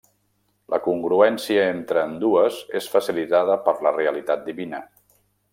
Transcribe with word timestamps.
La 0.73 0.79
congruència 0.85 1.67
entre 1.75 2.01
ambdues 2.05 2.57
és 2.81 2.89
facilitada 2.97 3.61
per 3.69 3.79
la 3.89 3.95
realitat 4.03 4.47
divina. 4.51 4.85